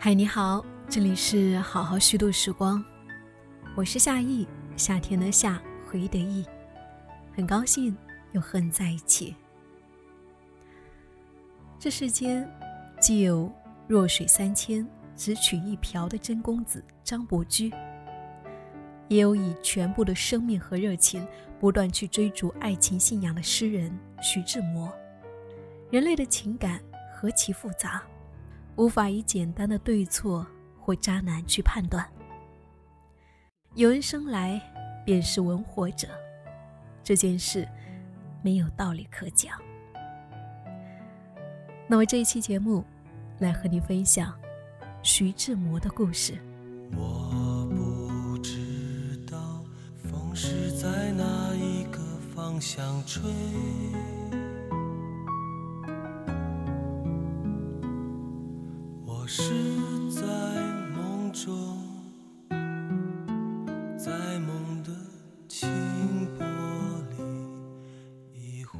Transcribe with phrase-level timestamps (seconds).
[0.00, 2.84] 嗨，你好，这里是好好虚度时光，
[3.74, 4.46] 我是夏意，
[4.76, 6.46] 夏天的夏，回忆的忆，
[7.34, 7.96] 很高兴
[8.30, 9.34] 又和你在一起。
[11.80, 12.48] 这世间
[13.00, 13.52] 既有
[13.88, 17.74] 弱水三千，只取一瓢的真公子张伯驹，
[19.08, 21.26] 也有以全部的生命和热情
[21.58, 24.96] 不断去追逐爱情信仰的诗人徐志摩。
[25.90, 26.80] 人类的情感
[27.12, 28.00] 何其复杂！
[28.78, 30.46] 无法以简单的对错
[30.80, 32.08] 或渣男去判断。
[33.74, 34.60] 有人生来
[35.04, 36.06] 便是文火者，
[37.02, 37.68] 这件事
[38.40, 39.60] 没有道理可讲。
[41.88, 42.84] 那么这一期节目，
[43.40, 44.32] 来和你分享
[45.02, 46.38] 徐志摩的故事。
[46.96, 49.64] 我不知道
[49.96, 51.98] 风是在哪一个
[52.32, 53.22] 方向吹。
[59.30, 59.52] 是
[60.08, 60.22] 在
[60.96, 61.78] 梦中，
[63.94, 64.90] 在梦的
[65.46, 65.68] 清
[66.38, 66.46] 波
[67.10, 67.18] 里
[68.32, 68.78] 一回。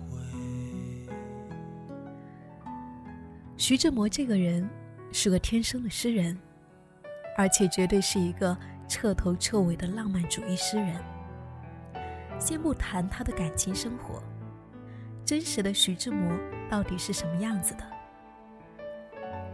[3.59, 4.67] 徐志摩这个人
[5.13, 6.35] 是个天生的诗人，
[7.37, 8.57] 而且绝对是一个
[8.89, 10.97] 彻头彻尾的浪漫主义诗人。
[12.39, 14.23] 先不谈他的感情生活，
[15.27, 16.33] 真实的徐志摩
[16.71, 17.98] 到底是什么样子的？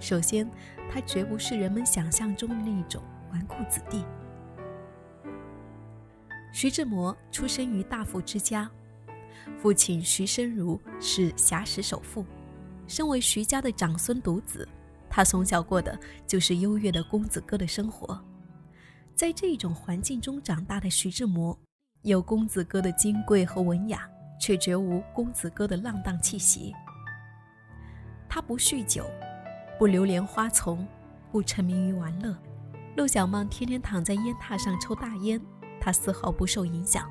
[0.05, 0.47] 首先，
[0.93, 3.03] 他绝不是人们想象中的那种
[3.33, 4.05] 纨绔子弟。
[6.53, 8.71] 徐志摩出生于大富之家，
[9.57, 12.23] 父亲徐申如是侠石首富。
[12.87, 14.69] 身为徐家的长孙独子，
[15.09, 18.23] 他从小过的就是优越的公子哥的生活。
[19.15, 21.59] 在这种环境中长大的徐志摩，
[22.03, 24.07] 有公子哥的金贵和文雅，
[24.39, 26.75] 却绝无公子哥的浪荡气息。
[28.29, 29.07] 他不酗酒。
[29.79, 30.87] 不流连花丛，
[31.33, 32.37] 不沉迷于玩乐。
[32.97, 35.41] 陆小曼天天躺在烟榻上抽大烟，
[35.81, 37.11] 他丝毫不受影响。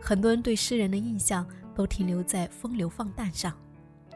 [0.00, 3.56] 很多人对诗人的印象都停留在风流放荡上，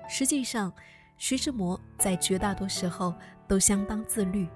[0.08, 0.72] 实际上，
[1.16, 3.14] 徐志摩在绝大多数时候
[3.46, 4.48] 都相当自律。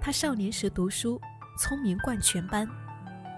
[0.00, 1.20] 他少年时读书
[1.58, 2.68] 聪明冠全班，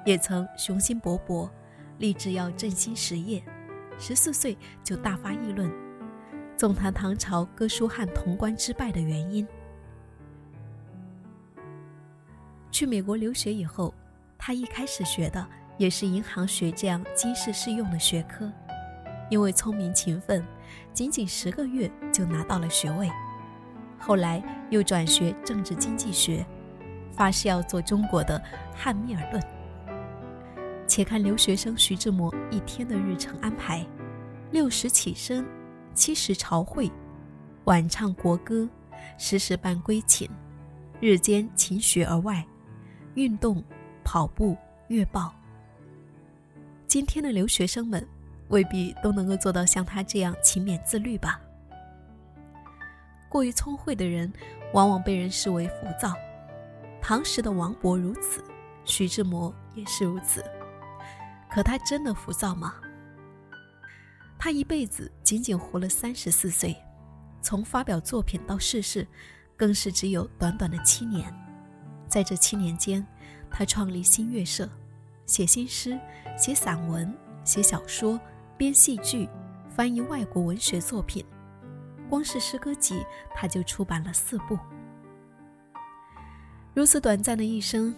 [0.07, 1.51] 也曾雄心勃勃，
[1.99, 3.45] 立志要振兴实业。
[3.99, 5.88] 十四岁就大发议论。
[6.59, 9.47] 纵谈唐朝哥舒翰潼关之败的原因。
[12.73, 13.95] 去美国留学以后，
[14.37, 15.47] 他一开始学的
[15.77, 18.51] 也是银行学这样经世适用的学科，
[19.31, 20.45] 因为聪明勤奋，
[20.93, 23.09] 仅仅十个月就拿到了学位。
[23.97, 26.45] 后来又转学政治经济学，
[27.13, 28.43] 发誓要做中国的
[28.75, 29.41] 汉密尔顿。
[30.89, 33.87] 且看留学生徐志摩一天的日程安排：
[34.51, 35.47] 六时起身。
[35.99, 36.89] 七时朝会，
[37.65, 38.69] 晚唱国歌，
[39.19, 40.31] 时时办归寝，
[41.01, 42.47] 日间勤学而外，
[43.15, 43.61] 运动、
[44.05, 44.57] 跑步、
[44.87, 45.35] 阅报。
[46.87, 48.07] 今天的留学生们
[48.47, 51.41] 未必都能够做到像他这样勤勉自律吧？
[53.29, 54.33] 过于聪慧的人，
[54.75, 56.15] 往往被人视为浮躁。
[57.03, 58.41] 唐时的王勃如此，
[58.85, 60.45] 徐志摩也是如此。
[61.51, 62.75] 可他真的浮躁吗？
[64.39, 66.77] 他一辈子仅仅活了三十四岁，
[67.43, 69.07] 从发表作品到逝世，
[69.57, 71.35] 更是只有短短的七年。
[72.07, 73.05] 在这七年间，
[73.51, 74.69] 他创立新月社，
[75.27, 75.99] 写新诗、
[76.39, 77.13] 写散文、
[77.43, 78.19] 写小说、
[78.57, 79.29] 编戏剧、
[79.69, 81.25] 翻译外国文学作品。
[82.09, 84.57] 光是诗歌集，他就出版了四部。
[86.75, 87.93] 如此短暂的一生，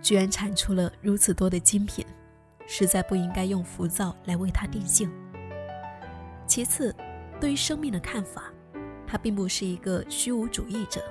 [0.00, 2.04] 居然产出了如此多的精品，
[2.66, 5.12] 实在不应该用浮躁来为他定性。
[6.46, 6.94] 其次，
[7.40, 8.52] 对于生命的看法，
[9.06, 11.02] 他并不是一个虚无主义者，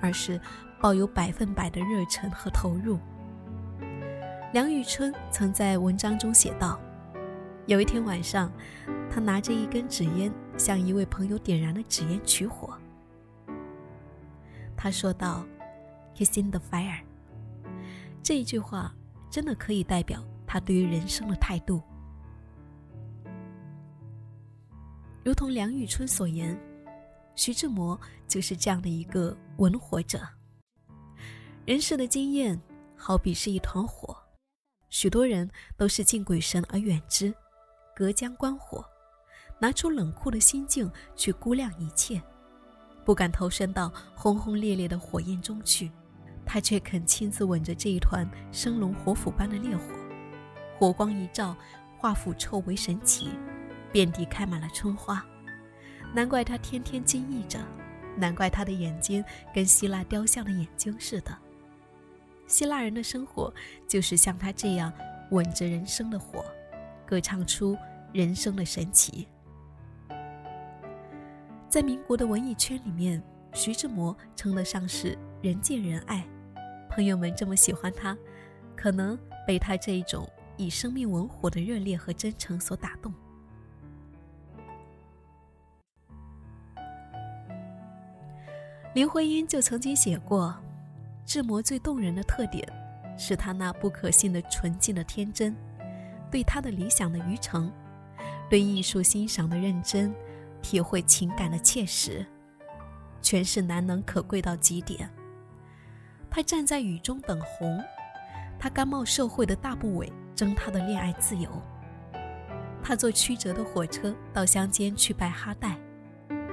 [0.00, 0.40] 而是
[0.80, 2.98] 抱有百分百的热忱和投入。
[4.52, 6.80] 梁宇春曾在文章中写道
[7.66, 8.50] ：“有一天晚上，
[9.10, 12.76] 他拿着一根纸烟向一位朋友点燃了纸烟取火。
[14.76, 15.44] 他说道
[16.16, 17.00] ：‘Kiss in the fire。’
[18.22, 18.94] 这一句话
[19.30, 21.82] 真的可以代表他对于人生的态度。”
[25.22, 26.58] 如同梁玉春所言，
[27.34, 30.20] 徐志摩就是这样的一个文火者。
[31.66, 32.58] 人世的经验
[32.96, 34.16] 好比是一团火，
[34.88, 37.34] 许多人都是敬鬼神而远之，
[37.94, 38.82] 隔江观火，
[39.58, 42.20] 拿出冷酷的心境去估量一切，
[43.04, 45.90] 不敢投身到轰轰烈烈的火焰中去。
[46.46, 49.84] 他却肯亲自吻着这一团生龙活虎般的烈火，
[50.78, 51.54] 火光一照，
[51.98, 53.28] 化腐臭为神奇。
[53.92, 55.24] 遍地开满了春花，
[56.14, 57.58] 难怪他天天惊异着，
[58.16, 61.36] 难怪他的眼睛跟希腊雕像的眼睛似的。
[62.46, 63.52] 希腊人的生活
[63.86, 64.92] 就是像他这样
[65.30, 66.44] 吻着人生的火，
[67.06, 67.76] 歌唱出
[68.12, 69.28] 人生的神奇。
[71.68, 73.22] 在民国的文艺圈里面，
[73.52, 76.26] 徐志摩称得上是人见人爱，
[76.88, 78.18] 朋友们这么喜欢他，
[78.76, 79.16] 可能
[79.46, 83.14] 被他这一种以生命吻火的热烈和真诚所打动。
[88.92, 90.52] 林徽因就曾经写过，
[91.24, 92.66] 志摩最动人的特点
[93.16, 95.54] 是他那不可信的纯净的天真，
[96.28, 97.72] 对他的理想的愚诚，
[98.48, 100.12] 对艺术欣赏的认真，
[100.60, 102.26] 体会情感的切实，
[103.22, 105.08] 全是难能可贵到极点。
[106.28, 107.80] 他站在雨中等红，
[108.58, 111.48] 他甘冒社会的大不韪，争他的恋爱自由。
[112.82, 115.78] 他坐曲折的火车到乡间去拜哈代。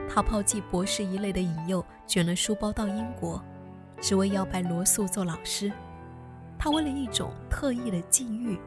[0.10, 3.44] 他抛弃博士一类的引诱，卷了书包到英国，
[4.02, 5.72] 只为要拜罗素做老师。
[6.58, 8.58] 他为了一种特异的境遇，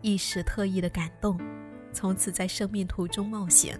[0.00, 1.38] 一时特异的感动，
[1.92, 3.78] 从此在生命途中冒险，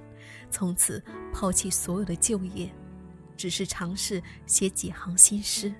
[0.48, 1.02] 从此
[1.32, 2.70] 抛弃所有的就业，
[3.36, 5.72] 只是尝试写几行新诗。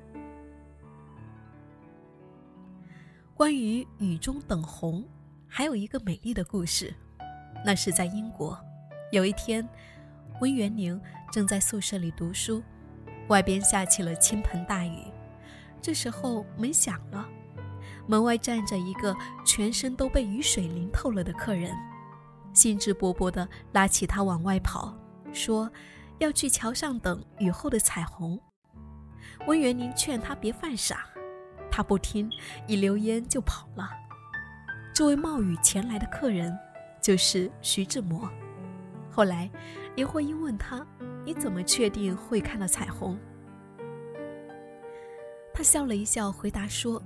[3.35, 5.05] 关于雨中等红，
[5.47, 6.93] 还有一个美丽的故事，
[7.65, 8.59] 那是在英国，
[9.13, 9.65] 有一天。
[10.41, 12.63] 温元宁正在宿舍里读书，
[13.29, 15.05] 外边下起了倾盆大雨。
[15.81, 17.29] 这时候门响了，
[18.07, 19.15] 门外站着一个
[19.45, 21.71] 全身都被雨水淋透了的客人，
[22.55, 24.97] 兴致勃勃地拉起他往外跑，
[25.33, 25.71] 说
[26.19, 28.41] 要去桥上等雨后的彩虹。
[29.47, 31.05] 温元宁劝他别犯傻，
[31.71, 32.31] 他不听，
[32.67, 33.91] 一溜烟就跑了。
[34.95, 36.59] 这位冒雨前来的客人
[37.03, 38.29] 就是徐志摩。
[39.11, 39.51] 后来。
[39.97, 40.87] 林徽因问他
[41.29, 43.19] ：“你怎么确定会看到彩虹？”
[45.53, 47.03] 他笑了一笑，回答说：“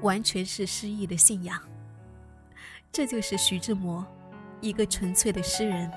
[0.00, 1.60] 完全是诗意的信仰。”
[2.90, 4.06] 这就是徐志摩，
[4.62, 5.92] 一个纯粹的诗人，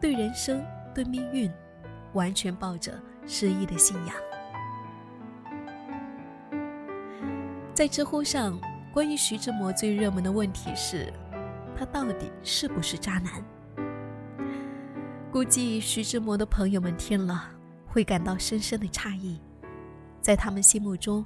[0.00, 0.60] 对人生、
[0.92, 1.48] 对命运，
[2.14, 4.16] 完全抱着诗意的信仰。
[7.72, 8.60] 在知乎上，
[8.92, 11.12] 关于徐志摩最热门的问题是：
[11.76, 13.40] 他到底是不是渣男？
[15.32, 17.50] 估计徐志摩的朋友们听了
[17.86, 19.38] 会感到深深的诧异，
[20.22, 21.24] 在他们心目中，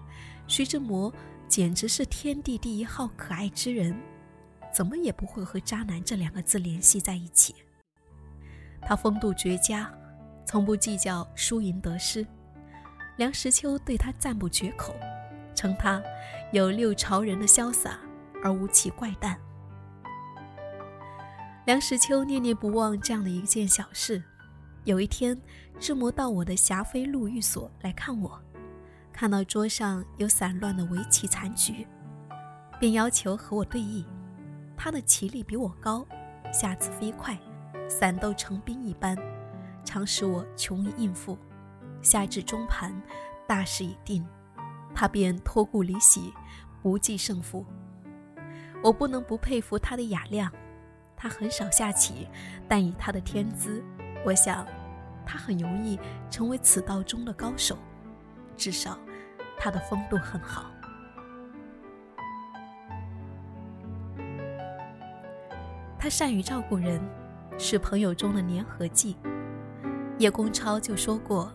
[0.49, 1.13] 徐志摩
[1.47, 3.97] 简直是天地第一号可爱之人，
[4.75, 7.55] 怎么也不会和渣男这两个字联系在一起。
[8.83, 9.93] 他风度绝佳，
[10.45, 12.27] 从不计较输赢得失。
[13.17, 14.95] 梁实秋对他赞不绝口，
[15.55, 16.03] 称他
[16.53, 18.01] 有六朝人的潇洒
[18.43, 19.39] 而无其怪诞。
[21.71, 24.21] 梁实秋念念不忘这样的一件小事。
[24.83, 25.41] 有一天，
[25.79, 28.37] 志摩到我的霞飞路寓所来看我，
[29.13, 31.87] 看到桌上有散乱的围棋残局，
[32.81, 34.05] 便要求和我对弈。
[34.77, 36.05] 他的棋力比我高，
[36.53, 37.39] 下子飞快，
[37.89, 39.17] 散斗成兵一般，
[39.85, 41.39] 常使我穷于应付。
[42.03, 43.01] 下至中盘，
[43.47, 44.27] 大势已定，
[44.93, 46.35] 他便托顾离席，
[46.83, 47.65] 不计胜负。
[48.83, 50.51] 我不能不佩服他的雅量。
[51.23, 52.27] 他很少下棋，
[52.67, 53.85] 但以他的天资，
[54.25, 54.67] 我想，
[55.27, 56.01] 他很容易
[56.31, 57.77] 成为此道中的高手。
[58.57, 58.99] 至少，
[59.59, 60.71] 他的风度很好。
[65.99, 66.99] 他善于照顾人，
[67.59, 69.19] 是朋友中的粘合剂。
[70.17, 71.53] 叶公超就说过，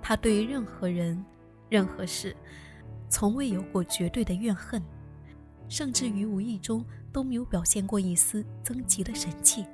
[0.00, 1.22] 他对于任何人、
[1.68, 2.34] 任何事，
[3.10, 4.82] 从未有过绝对的怨恨，
[5.72, 6.84] 甚至于无意中。
[7.12, 9.66] 都没有表现过一丝增急的神气。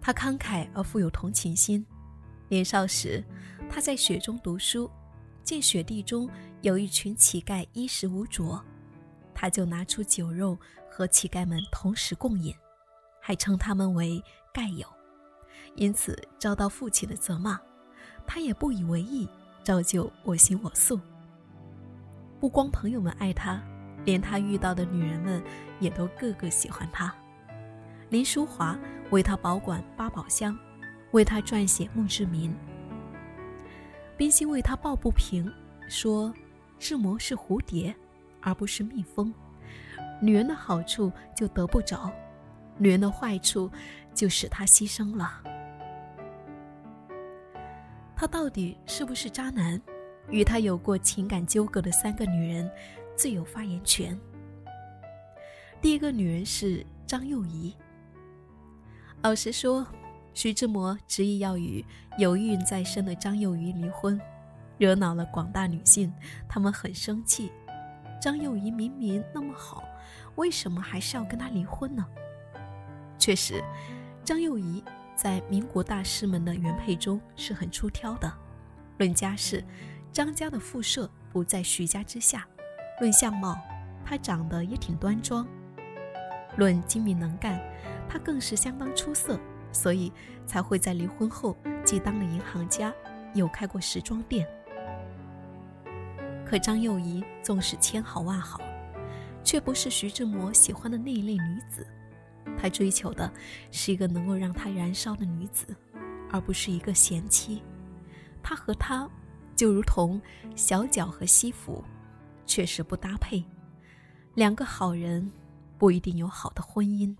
[0.00, 1.86] 他慷慨而富有同情心。
[2.48, 3.24] 年少时，
[3.70, 4.90] 他在雪中读书，
[5.44, 6.28] 见雪地中
[6.60, 8.60] 有一群乞丐衣食无着，
[9.32, 10.58] 他就拿出酒肉
[10.90, 12.52] 和乞丐们同时共饮，
[13.20, 14.20] 还称他们为
[14.52, 14.84] 丐友，
[15.76, 17.60] 因此遭到父亲的责骂。
[18.26, 19.28] 他也不以为意，
[19.62, 21.00] 照旧我行我素。
[22.40, 23.62] 不光朋友们爱他。
[24.04, 25.42] 连他遇到的女人们
[25.80, 27.14] 也都个个喜欢他。
[28.10, 28.78] 林淑华
[29.10, 30.58] 为他保管八宝箱，
[31.12, 32.54] 为他撰写墓志铭。
[34.16, 35.50] 冰心为他抱不平，
[35.88, 36.32] 说
[36.78, 37.94] 志摩是蝴蝶，
[38.40, 39.32] 而不是蜜蜂。
[40.20, 42.12] 女人的好处就得不着，
[42.76, 43.70] 女人的坏处
[44.14, 45.42] 就使他牺牲了。
[48.14, 49.80] 他到底是不是渣男？
[50.30, 52.70] 与他有过情感纠葛的三个女人。
[53.16, 54.18] 最有发言权。
[55.80, 57.74] 第一个女人是张幼仪。
[59.22, 59.86] 老实说，
[60.34, 61.84] 徐志摩执意要与
[62.18, 64.20] 有孕在身的张幼仪离婚，
[64.78, 66.12] 惹恼了广大女性，
[66.48, 67.50] 她们很生气。
[68.20, 69.84] 张幼仪明明那么好，
[70.36, 72.06] 为什么还是要跟他离婚呢？
[73.18, 73.62] 确实，
[74.24, 74.82] 张幼仪
[75.16, 78.32] 在民国大师们的原配中是很出挑的。
[78.98, 79.64] 论家世，
[80.12, 82.40] 张家的副社不在徐家之下；
[83.00, 83.58] 论相貌，
[84.04, 85.44] 她长得也挺端庄；
[86.56, 87.60] 论精明能干，
[88.08, 89.38] 她更是相当出色。
[89.74, 90.12] 所以
[90.44, 92.92] 才会在离婚后既当了银行家，
[93.32, 94.46] 又开过时装店。
[96.44, 98.60] 可张幼仪纵使千好万好，
[99.42, 101.86] 却不是徐志摩喜欢的那一类女子。
[102.58, 103.32] 他追求的
[103.70, 105.74] 是一个能够让他燃烧的女子，
[106.30, 107.62] 而不是一个贤妻。
[108.42, 109.08] 他和她
[109.56, 110.20] 就如同
[110.54, 111.82] 小脚和西服，
[112.46, 113.44] 确实不搭配。
[114.34, 115.30] 两个好人
[115.78, 117.14] 不一定有好的婚姻。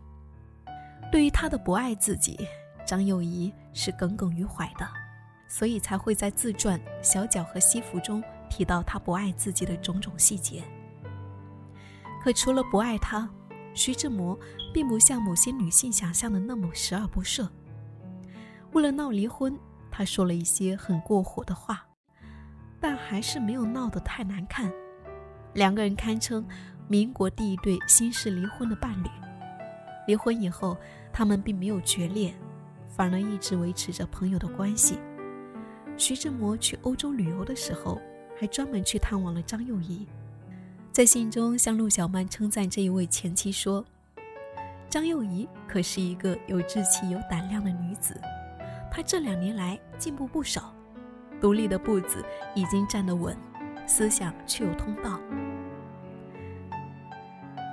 [1.10, 2.38] 对于他的不爱自己，
[2.86, 4.88] 张幼仪是耿耿于怀的，
[5.46, 10.62] 所以才会在自传《小脚和西服》中提到他不爱自己的种种细节。
[12.22, 13.28] 可除了不爱他，
[13.74, 14.38] 徐志摩
[14.72, 17.48] 并不像某些女性想象的那么十恶不赦。
[18.72, 19.58] 为了闹离婚，
[19.90, 21.84] 他说了一些很过火的话，
[22.80, 24.72] 但还是没有闹得太难看。
[25.54, 26.46] 两个人堪称
[26.88, 29.08] 民国第一对新式离婚的伴侣。
[30.06, 30.76] 离婚以后。
[31.14, 32.32] 他们并没有决裂，
[32.88, 34.98] 反而一直维持着朋友的关系。
[35.98, 38.00] 徐志摩去欧洲旅游的时候，
[38.40, 40.06] 还专门去探望了张幼仪。
[40.90, 43.84] 在信中向陆小曼称赞这一位前妻说
[44.88, 48.18] ：“张幼仪可是一个有志气、有胆量的女子，
[48.90, 50.74] 她这两年来进步不少，
[51.42, 53.36] 独立的步子已经站得稳，
[53.86, 55.20] 思想却有通道。”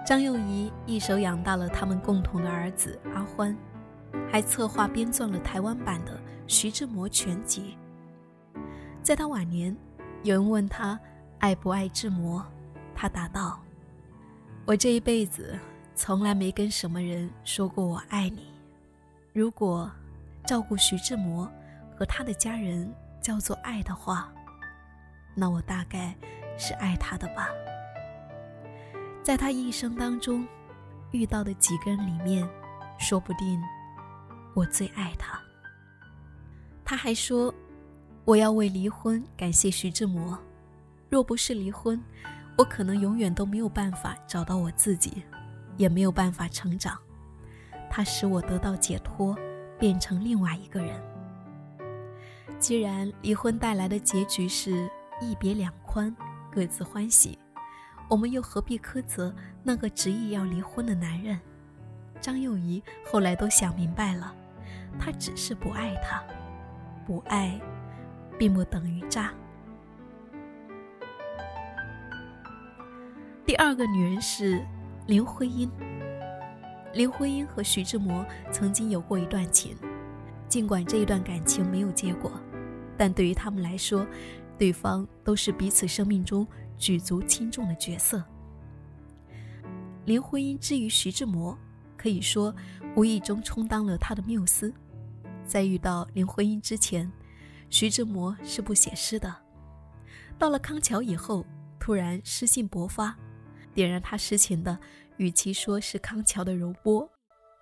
[0.05, 3.55] 张幼仪一手养大了他们共同的儿子阿欢，
[4.31, 7.77] 还策划编撰了台湾版的《徐志摩全集》。
[9.03, 9.75] 在他晚年，
[10.23, 10.99] 有人问他
[11.37, 12.43] 爱不爱志摩，
[12.95, 13.59] 他答道
[14.65, 15.57] ：“我这一辈子
[15.93, 18.47] 从来没跟什么人说过我爱你。
[19.31, 19.91] 如果
[20.45, 21.49] 照顾徐志摩
[21.95, 22.91] 和他的家人
[23.21, 24.33] 叫做爱的话，
[25.35, 26.15] 那我大概
[26.57, 27.49] 是爱他的吧。”
[29.29, 30.43] 在他一生当中
[31.11, 32.49] 遇到的几个人里面，
[32.97, 33.61] 说不定
[34.55, 35.39] 我最爱他。
[36.83, 37.53] 他还说
[38.25, 40.35] ：“我要为离婚感谢徐志摩，
[41.11, 42.03] 若不是离婚，
[42.57, 45.23] 我可能永远都没有办法找到我自己，
[45.77, 46.97] 也没有办法成长。
[47.87, 49.37] 他使我得到解脱，
[49.77, 50.99] 变成另外一个人。
[52.57, 54.89] 既然离婚带来的结局是
[55.21, 56.11] 一别两宽，
[56.51, 57.37] 各自欢喜。”
[58.09, 61.39] 我们又何必苛责那个执意要离婚的男人？
[62.19, 64.35] 张幼仪后来都想明白了，
[64.99, 66.21] 他只是不爱他，
[67.05, 67.61] 不爱，
[68.37, 69.31] 并不等于渣。
[73.45, 74.65] 第二个女人是
[75.05, 75.69] 林徽因。
[76.93, 79.77] 林徽因和徐志摩曾经有过一段情，
[80.47, 82.31] 尽管这一段感情没有结果，
[82.97, 84.03] 但对于他们来说，
[84.57, 86.47] 对方都是彼此生命中。
[86.79, 88.23] 举足轻重的角色。
[90.05, 91.55] 林徽因之于徐志摩，
[91.95, 92.55] 可以说
[92.95, 94.73] 无意中充当了他的缪斯。
[95.45, 97.11] 在遇到林徽因之前，
[97.69, 99.35] 徐志摩是不写诗的。
[100.39, 101.45] 到了康桥以后，
[101.79, 103.15] 突然诗性勃发，
[103.73, 104.79] 点燃他诗情的，
[105.17, 107.07] 与其说是康桥的柔波，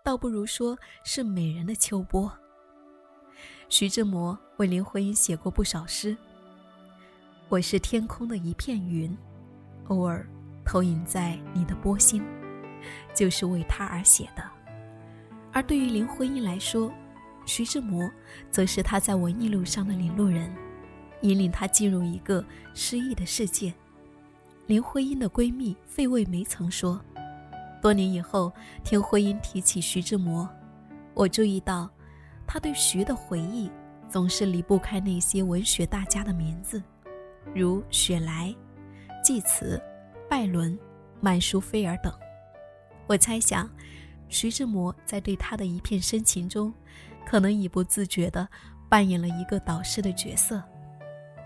[0.04, 2.32] 倒不如说是美人的秋波。
[3.68, 6.16] 徐志摩为林徽因写过不少诗。
[7.50, 9.18] 我是天空的一片云，
[9.88, 10.28] 偶尔
[10.66, 12.22] 投影在你的波心，
[13.16, 14.44] 就是为他而写的。
[15.54, 16.92] 而对于林徽因来说，
[17.46, 18.12] 徐志摩
[18.52, 20.54] 则是她在文艺路上的领路人，
[21.22, 23.74] 引领她进入一个诗意的世界。
[24.66, 27.00] 林徽因的闺蜜费慰梅曾说
[27.82, 28.52] ：“多年以后
[28.84, 30.46] 听徽因提起徐志摩，
[31.14, 31.90] 我注意到，
[32.46, 33.72] 他对徐的回忆
[34.10, 36.84] 总是离不开那些文学大家的名字。”
[37.56, 38.54] 如雪莱、
[39.24, 39.82] 济慈、
[40.30, 40.78] 拜伦、
[41.20, 42.14] 曼殊菲尔等，
[43.08, 43.70] 我猜想，
[44.30, 46.74] 徐志摩在对他的一片深情中，
[47.26, 48.48] 可能已不自觉地
[48.90, 50.62] 扮演了一个导师的角色，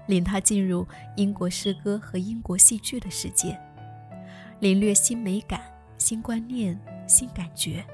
[0.08, 3.58] 领他进入英国诗歌和英国戏剧的世界，
[4.60, 5.62] 领略新美感、
[5.98, 6.77] 新观念、
[7.08, 7.86] 新感觉。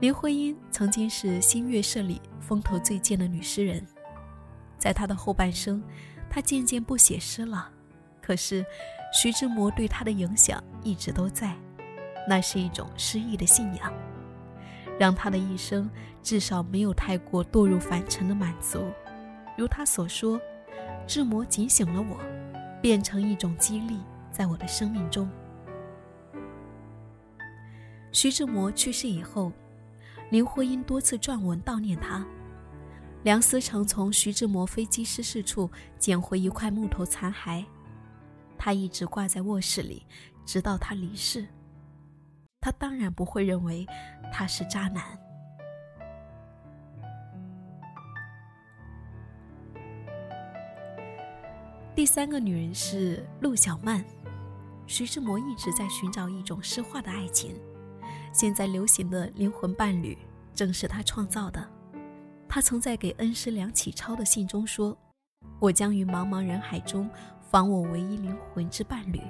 [0.00, 3.86] 林徽因曾经是新月社里风头最健的女诗人，
[4.78, 5.82] 在她的后半生。
[6.30, 7.68] 他渐渐不写诗了，
[8.22, 8.64] 可是
[9.12, 11.54] 徐志摩对他的影响一直都在，
[12.28, 13.92] 那是一种诗意的信仰。
[14.98, 15.90] 让他的一生
[16.22, 18.84] 至少没有太过堕入凡尘的满足。
[19.56, 20.38] 如他所说，
[21.06, 22.18] 志摩警醒了我，
[22.82, 23.98] 变成一种激励，
[24.30, 25.28] 在我的生命中。
[28.12, 29.50] 徐志摩去世以后，
[30.30, 32.26] 林徽因多次撰文悼念他。
[33.22, 37.64] 梁思成从徐志摩飞机失事处捡回一块木头残骸，
[38.56, 40.06] 他一直挂在卧室里，
[40.46, 41.46] 直到他离世。
[42.62, 43.86] 他当然不会认为
[44.32, 45.18] 他是渣男。
[51.94, 54.02] 第三个女人是陆小曼，
[54.86, 57.54] 徐志摩一直在寻找一种诗化的爱情，
[58.32, 60.16] 现在流行的灵魂伴侣
[60.54, 61.79] 正是他创造的。
[62.52, 64.98] 他曾在给恩师梁启超的信中说
[65.60, 67.08] ：“我将于茫茫人海中
[67.48, 69.20] 访我唯一灵魂之伴侣，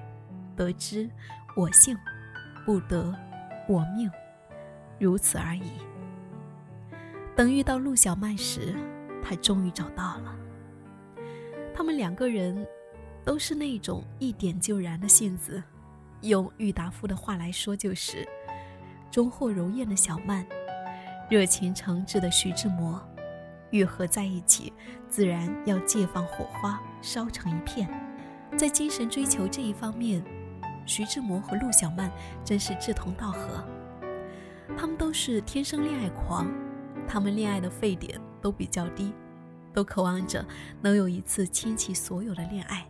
[0.57, 1.07] 得之
[1.55, 1.95] 我幸，
[2.65, 3.15] 不得
[3.69, 4.11] 我命，
[4.99, 5.71] 如此而已。”
[7.37, 8.75] 等遇到陆小曼时，
[9.23, 10.35] 他终于找到了。
[11.75, 12.67] 他们两个人
[13.23, 15.63] 都是那种一点就燃的性子，
[16.23, 18.27] 用郁达夫的话来说，就是
[19.11, 20.43] 忠厚柔艳的小曼，
[21.29, 22.99] 热情诚挚的徐志摩。
[23.71, 24.73] 愈合在一起，
[25.09, 27.89] 自然要借放火花，烧成一片。
[28.57, 30.23] 在精神追求这一方面，
[30.85, 32.11] 徐志摩和陆小曼
[32.45, 33.65] 真是志同道合。
[34.77, 36.47] 他们都是天生恋爱狂，
[37.07, 39.13] 他们恋爱的沸点都比较低，
[39.73, 40.45] 都渴望着
[40.81, 42.87] 能有一次倾其所有的恋爱。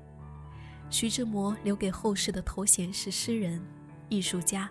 [0.89, 3.63] 徐志摩留给后世的头衔是诗人、
[4.09, 4.69] 艺术家。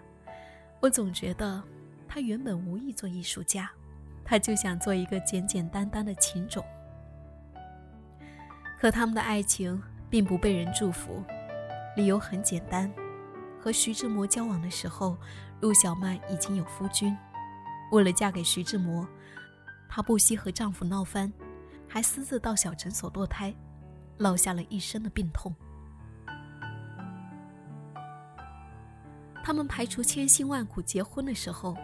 [0.81, 1.63] 我总觉得，
[2.07, 3.69] 他原本无意做艺术家。
[4.29, 6.63] 他就想做一个简简单单的情种，
[8.79, 11.23] 可他们的爱情并不被人祝福，
[11.95, 12.93] 理由很简单：
[13.59, 15.17] 和徐志摩交往的时候，
[15.61, 17.17] 陆小曼已经有夫君，
[17.91, 19.03] 为了嫁给徐志摩，
[19.89, 21.33] 她不惜和丈夫闹翻，
[21.87, 23.51] 还私自到小诊所堕胎，
[24.19, 25.51] 落下了一身的病痛。
[29.43, 31.75] 他们排除千辛万苦结婚的时候。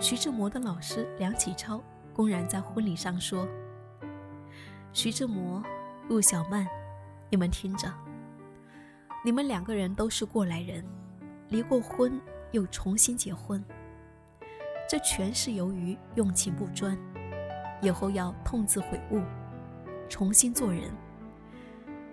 [0.00, 1.78] 徐志摩的老师梁启超
[2.14, 3.46] 公然在婚礼上说
[4.94, 5.62] ：“徐志摩、
[6.08, 6.66] 陆小曼，
[7.28, 7.92] 你们听着，
[9.22, 10.82] 你们两个人都是过来人，
[11.50, 12.18] 离过婚
[12.50, 13.62] 又重新结婚，
[14.88, 16.96] 这全是由于用情不专，
[17.82, 19.20] 以后要痛自悔悟，
[20.08, 20.90] 重新做人。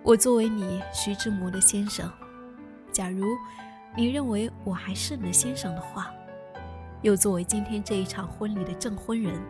[0.02, 2.12] 我作为你徐志摩的先生，
[2.92, 3.24] 假如
[3.96, 6.12] 你认为我还是你的先生的话。”
[7.02, 9.40] 又作为今天这一场婚礼的证婚人，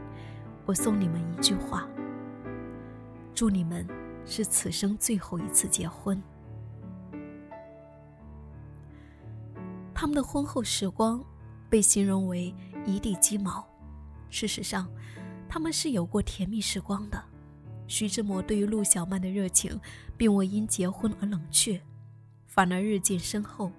[0.67, 1.89] 我送你们一句话：
[3.35, 3.87] 祝你们
[4.27, 6.23] 是此生最后一次结婚。
[9.95, 11.25] 他们的婚后时光
[11.71, 13.67] 被形容为一地鸡毛，
[14.29, 14.87] 事实上，
[15.49, 17.21] 他们是有过甜蜜时光的。
[17.87, 19.81] 徐志摩对于陆小曼的热情，
[20.19, 21.81] 并未因结婚而冷却，
[22.47, 23.73] 反而日渐深厚。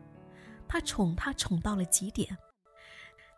[0.68, 2.36] 他宠她宠到了极点。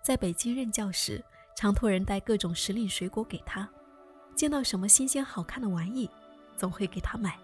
[0.02, 1.24] 在北京任教时，
[1.56, 3.70] 常托人带各种时令水果给他，
[4.36, 6.10] 见到什么新鲜好看的玩意，
[6.58, 7.38] 总会给他买。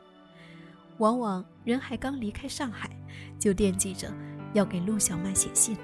[0.97, 2.89] 往往人还刚离开上海，
[3.37, 4.11] 就惦记着
[4.53, 5.77] 要给陆小曼写信。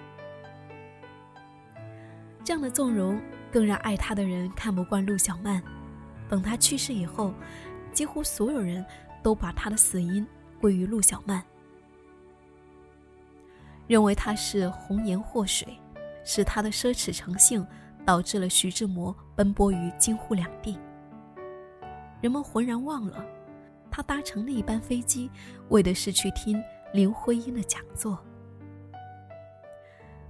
[2.44, 5.62] 这样的纵容，更让爱他的人看不惯陆小曼。
[6.28, 7.32] 等他去世以后，
[7.92, 8.84] 几乎所有人
[9.22, 10.26] 都把他的死因
[10.60, 11.44] 归于陆小曼，
[13.86, 15.78] 认为他是红颜祸水。
[16.24, 17.66] 是他的奢侈成性，
[18.06, 20.78] 导致了徐志摩奔波于京沪两地。
[22.22, 23.26] 人们浑然忘了，
[23.92, 25.30] 他搭乘那一班飞机，
[25.70, 26.62] 为的是去听
[26.94, 28.18] 林徽因的讲座。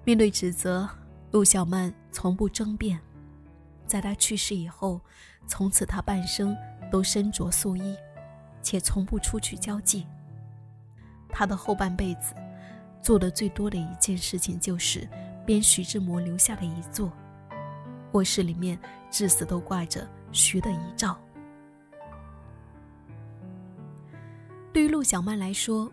[0.03, 0.89] 面对指责，
[1.31, 2.99] 陆小曼从不争辩。
[3.85, 4.99] 在他去世以后，
[5.45, 6.57] 从此他半生
[6.91, 7.95] 都身着素衣，
[8.61, 10.07] 且从不出去交际。
[11.29, 12.33] 他的后半辈子，
[13.01, 15.07] 做的最多的一件事情就是。
[15.45, 17.11] 编徐志摩留下的遗作，
[18.13, 18.79] 卧室里面
[19.11, 21.19] 至死都挂着徐的遗照。
[24.71, 25.91] 对于陆小曼来说，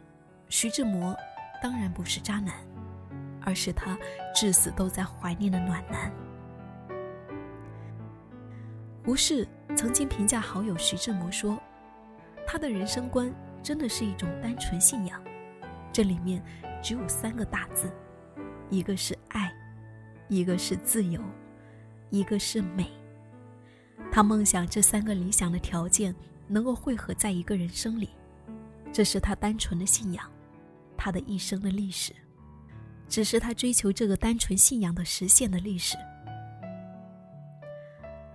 [0.48, 1.16] 徐志摩
[1.62, 2.54] 当然不是渣男，
[3.42, 3.98] 而是他
[4.34, 6.12] 至死都在怀念的暖男。
[9.04, 11.58] 胡适曾经评价好友徐志摩说
[12.46, 13.32] ：“他的人生观
[13.62, 15.20] 真的是一种单纯信仰，
[15.92, 16.42] 这里面
[16.80, 17.90] 只有三个大字。”
[18.70, 19.52] 一个是爱，
[20.28, 21.20] 一个是自由，
[22.10, 22.88] 一个是美。
[24.12, 26.14] 他梦想这三个理想的条件
[26.46, 28.10] 能够汇合在一个人生里，
[28.92, 30.24] 这是他单纯的信仰，
[30.96, 32.14] 他的一生的历史，
[33.08, 35.96] 只是他追求这个单纯信仰的实现的历史。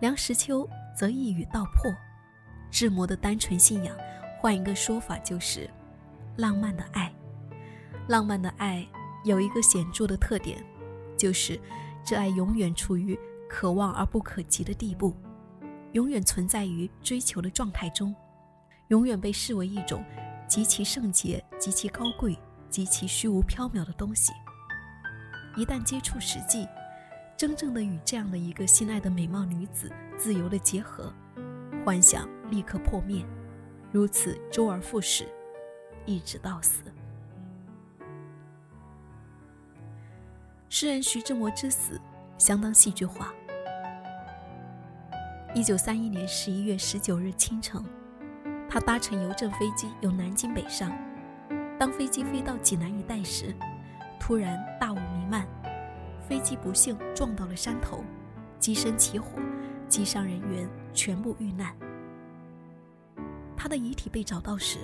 [0.01, 1.91] 梁实秋则一语道破：
[2.69, 3.95] 志摩的单纯信仰，
[4.41, 5.69] 换一个说法就是
[6.35, 7.11] 浪漫的爱。
[8.07, 8.85] 浪漫的爱
[9.25, 10.63] 有一个显著的特点，
[11.17, 11.59] 就是
[12.03, 15.13] 这爱永远处于可望而不可及的地步，
[15.93, 18.15] 永远存在于追求的状态中，
[18.89, 20.05] 永远被视为一种
[20.47, 22.37] 极其圣洁、极其高贵、
[22.69, 24.31] 极其虚无缥缈的东西。
[25.57, 26.67] 一旦接触实际，
[27.35, 31.11] 真正的与这样的一个心爱的美貌女子自由的结合，
[31.83, 33.25] 幻想立刻破灭，
[33.91, 35.27] 如此周而复始，
[36.05, 36.81] 一直到死。
[40.67, 41.99] 诗人徐志摩之死
[42.37, 43.33] 相当戏剧化。
[45.53, 47.81] 一九三一年十一月十九日清晨，
[48.69, 50.91] 他搭乘邮政飞机由南京北上，
[51.79, 53.55] 当飞机飞到济南一带时。
[54.19, 55.47] 突然大雾弥漫，
[56.27, 58.03] 飞机不幸撞到了山头，
[58.57, 59.39] 机身起火，
[59.87, 61.75] 机上人员全部遇难。
[63.55, 64.79] 他的遗体被找到时，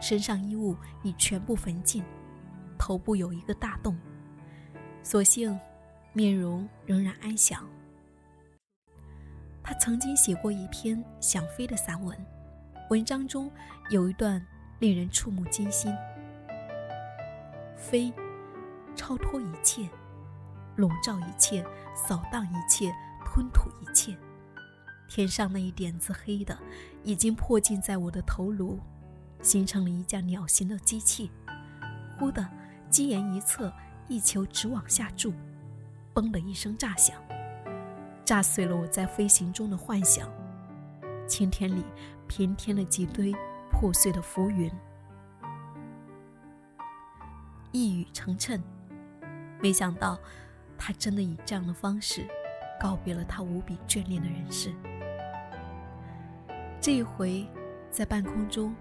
[0.00, 2.04] 身上衣物已全部焚尽，
[2.78, 3.98] 头部有一个大洞，
[5.08, 5.56] 所幸
[6.12, 7.64] 面容仍然安详。
[9.62, 12.18] 他曾经写过一篇想飞的散文，
[12.90, 13.48] 文章中
[13.88, 14.44] 有一段
[14.80, 15.94] 令人触目惊心：
[17.76, 18.12] 飞。
[18.96, 19.88] 超脱一切，
[20.74, 21.64] 笼罩一切，
[21.94, 22.92] 扫荡一切，
[23.24, 24.16] 吞吐一切。
[25.06, 26.58] 天上那一点子黑的，
[27.04, 28.80] 已经迫近在我的头颅，
[29.40, 31.30] 形成了一架鸟形的机器。
[32.18, 32.44] 忽的，
[32.90, 33.72] 机沿一侧，
[34.08, 35.32] 一球直往下注，
[36.14, 37.16] 嘣的一声炸响，
[38.24, 40.28] 炸碎了我在飞行中的幻想。
[41.26, 41.82] 青天里
[42.28, 43.34] 平添了几堆
[43.70, 44.70] 破碎的浮云，
[47.72, 48.60] 一语成谶。
[49.60, 50.16] 没想到，
[50.78, 52.24] 他真的以这样的方式
[52.80, 54.72] 告别了他无比眷恋的人世。
[56.80, 57.44] 这一回，
[57.90, 58.72] 在半空中，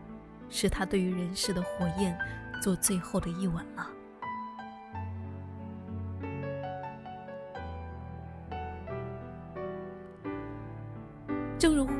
[0.49, 2.15] 是他对于人世的火焰
[2.61, 3.89] 做最后的一吻了。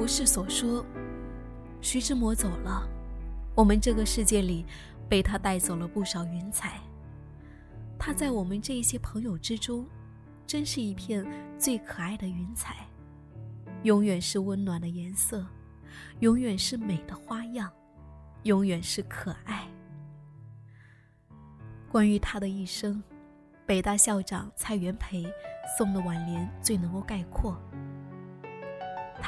[0.06, 0.86] 如是所说
[1.82, 2.88] ：“徐志摩走了，
[3.56, 4.64] 我们这个世界里
[5.10, 6.80] 被他带走了不少云彩。”
[7.98, 9.84] 他在我们这一些朋友之中，
[10.46, 11.26] 真是一片
[11.58, 12.86] 最可爱的云彩，
[13.82, 15.44] 永远是温暖的颜色，
[16.20, 17.68] 永远是美的花样，
[18.44, 19.68] 永远是可爱。
[21.90, 23.02] 关于他的一生，
[23.66, 25.26] 北大校长蔡元培
[25.80, 27.60] 送的挽联最能够概括：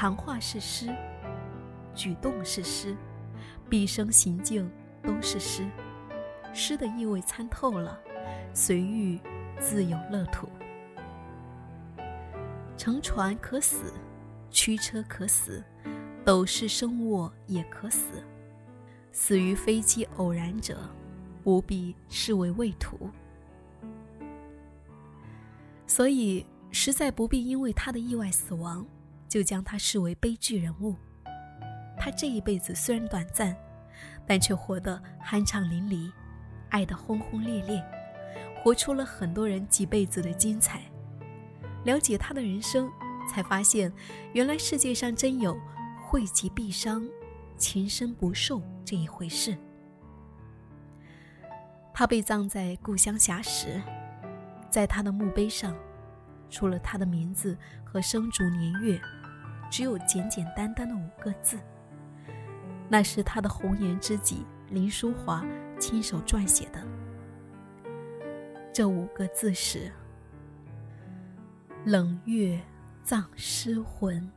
[0.00, 0.94] 谈话是诗，
[1.92, 2.96] 举动是诗，
[3.68, 4.70] 毕生行径
[5.02, 5.68] 都是诗，
[6.54, 7.98] 诗的意味参透了。
[8.54, 9.18] 随遇
[9.58, 10.48] 自有乐土。
[12.76, 13.92] 乘船可死，
[14.52, 15.64] 驱车可死，
[16.24, 18.22] 斗室生卧也可死。
[19.10, 20.78] 死于飞机偶然者，
[21.42, 23.10] 不必视为畏途。
[25.88, 28.86] 所以，实在不必因为他的意外死亡，
[29.28, 30.96] 就将他视为悲剧人物。
[31.96, 33.56] 他这一辈子虽然短暂，
[34.26, 36.10] 但却活得酣畅淋漓，
[36.70, 37.84] 爱得轰轰烈烈。
[38.60, 40.82] 活出了很多人几辈子的精彩。
[41.84, 42.90] 了解他的人生，
[43.30, 43.90] 才发现，
[44.32, 45.56] 原来世界上真有
[46.02, 47.08] “惠及必伤，
[47.56, 49.56] 情深不寿”这一回事。
[51.94, 53.80] 他被葬在故乡硖石，
[54.68, 55.74] 在他的墓碑上，
[56.50, 59.00] 除了他的名字和生卒年月，
[59.70, 61.58] 只有简简单单的五个字。
[62.88, 65.44] 那是他的红颜知己林淑华
[65.78, 66.82] 亲手撰写的。
[68.72, 69.92] 这五个字是：
[71.84, 72.60] 冷月
[73.02, 74.30] 葬诗魂。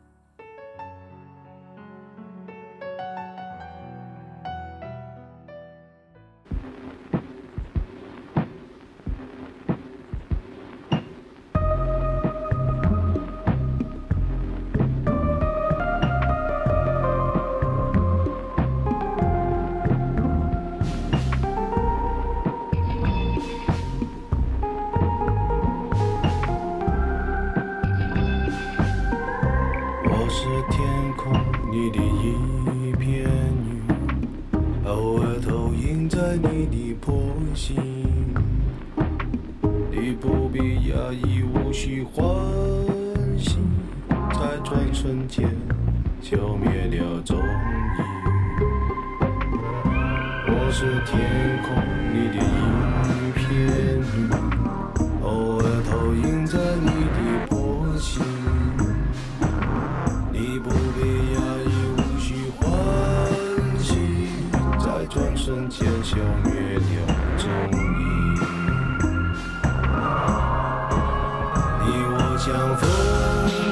[72.75, 72.89] 风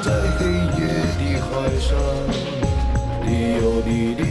[0.02, 0.40] 在黑
[0.76, 0.80] 夜
[1.18, 1.88] 的海上，
[3.24, 4.22] 你有你的，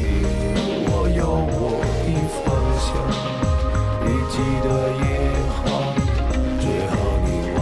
[0.88, 1.62] 我有我
[2.06, 2.08] 的
[2.44, 2.46] 方
[2.80, 2.88] 向。
[4.06, 4.68] 你记得
[5.00, 5.06] 也
[5.56, 5.60] 好，
[6.60, 6.94] 最好
[7.26, 7.58] 你忘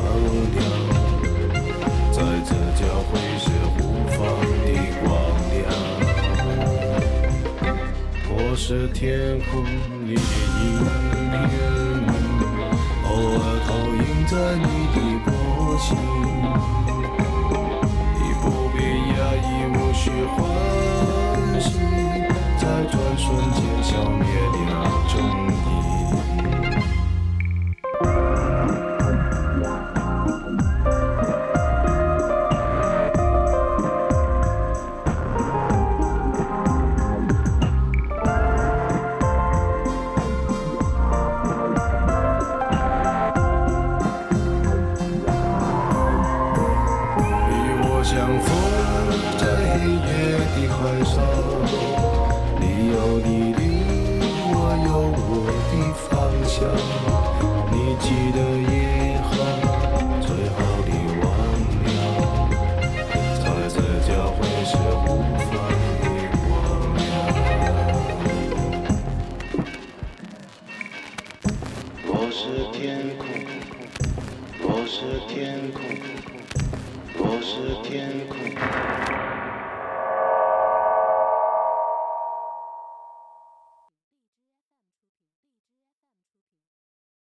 [0.54, 0.58] 掉，
[2.12, 3.78] 在这交汇时互
[4.10, 4.15] 放
[4.63, 4.67] 的
[5.02, 5.06] 光
[5.52, 5.56] 亮。
[8.30, 9.52] 我是天空
[10.08, 10.20] 里的
[10.63, 10.65] 影
[11.48, 11.56] 片，
[13.06, 15.28] 偶尔投影在你的波
[15.80, 16.17] 心。
[18.15, 18.78] 你不必
[19.13, 20.38] 压抑，无需欢
[21.62, 21.80] 喜，
[22.60, 24.26] 在转瞬间消灭
[24.65, 24.72] 了
[25.08, 25.47] 踪。